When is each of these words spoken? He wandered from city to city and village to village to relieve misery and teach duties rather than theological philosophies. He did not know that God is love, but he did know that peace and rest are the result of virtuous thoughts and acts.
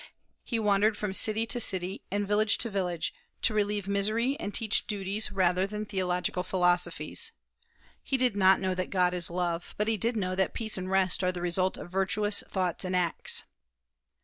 He 0.43 0.57
wandered 0.57 0.97
from 0.97 1.13
city 1.13 1.45
to 1.45 1.59
city 1.59 2.01
and 2.09 2.27
village 2.27 2.57
to 2.57 2.71
village 2.71 3.13
to 3.43 3.53
relieve 3.53 3.87
misery 3.87 4.35
and 4.39 4.51
teach 4.51 4.87
duties 4.87 5.31
rather 5.31 5.67
than 5.67 5.85
theological 5.85 6.41
philosophies. 6.41 7.33
He 8.01 8.17
did 8.17 8.35
not 8.35 8.59
know 8.59 8.73
that 8.73 8.89
God 8.89 9.13
is 9.13 9.29
love, 9.29 9.75
but 9.77 9.87
he 9.87 9.97
did 9.97 10.17
know 10.17 10.33
that 10.33 10.55
peace 10.55 10.75
and 10.75 10.89
rest 10.89 11.23
are 11.23 11.31
the 11.31 11.39
result 11.39 11.77
of 11.77 11.91
virtuous 11.91 12.43
thoughts 12.49 12.83
and 12.83 12.95
acts. 12.95 13.43